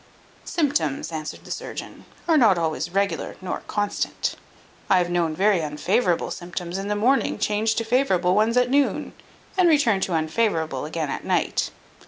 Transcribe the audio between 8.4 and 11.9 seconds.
at noon, and return to unfavourable again at night.